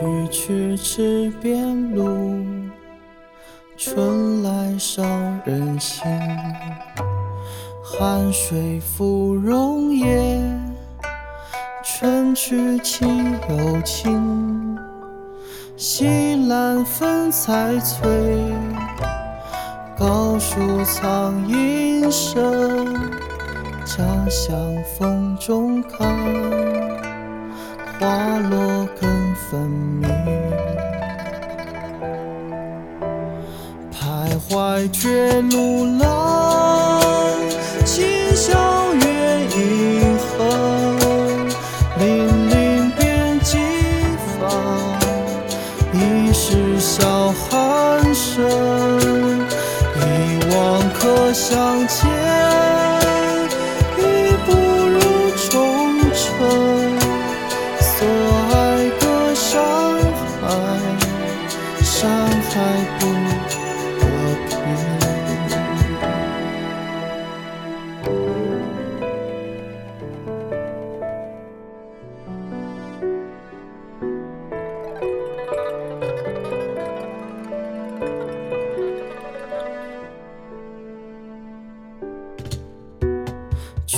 [0.00, 2.42] 去去池边路，
[3.76, 5.02] 春来少
[5.44, 6.02] 人行。
[7.84, 10.40] 寒水芙蓉叶，
[11.84, 14.78] 春去气又晴。
[15.76, 18.08] 西兰分彩翠，
[19.98, 22.86] 高树藏银声。
[23.84, 24.56] 家乡
[24.96, 26.16] 风中看，
[27.98, 28.69] 花落
[29.50, 30.08] 分明。
[33.92, 36.49] 徘徊绝路了，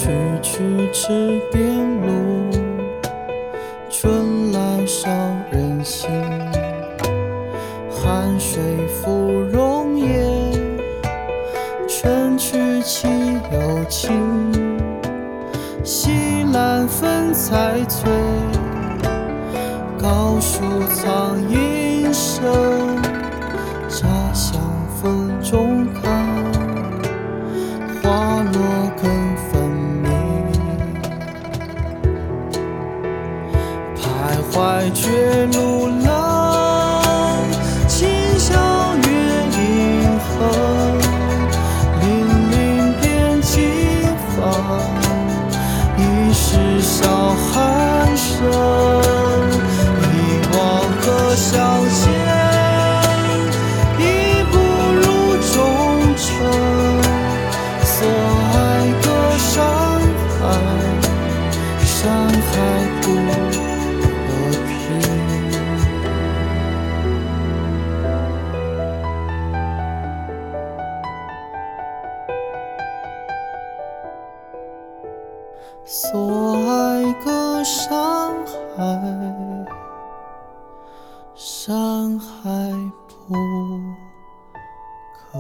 [0.03, 0.09] 去
[0.43, 1.63] 去池边
[2.01, 2.51] 路，
[3.89, 5.09] 春来少
[5.53, 6.11] 人行。
[7.89, 10.25] 寒水芙蓉叶，
[11.87, 13.07] 春去气
[13.53, 14.11] 又晴。
[15.85, 16.11] 西
[16.53, 18.11] 兰分彩翠，
[20.01, 20.65] 高树
[20.97, 22.43] 藏银声。
[23.89, 24.61] 茶香
[34.95, 37.03] 绝路郎，
[37.89, 38.09] 今
[38.39, 38.55] 宵
[38.97, 39.09] 月
[39.59, 39.59] 影
[40.19, 40.39] 横，
[42.01, 42.03] 粼
[42.51, 42.53] 粼
[43.01, 43.53] 遍几
[44.37, 44.41] 方，
[45.97, 46.01] 已
[46.33, 48.31] 是笑寒声。
[50.03, 50.07] 一
[50.57, 50.61] 往
[51.01, 51.05] 可
[51.35, 51.51] 相
[51.89, 52.01] 见，
[75.85, 78.33] 所爱隔山
[78.77, 79.67] 海
[81.35, 82.71] 山海
[83.27, 83.35] 不
[85.33, 85.39] 可